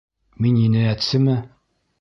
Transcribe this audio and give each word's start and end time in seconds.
Мин 0.45 0.57
енәйәтсеме? 0.63 1.39